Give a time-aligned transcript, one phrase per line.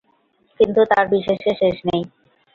[0.59, 2.01] কিন্তু তাঁর বিশেষের শেষ নেই।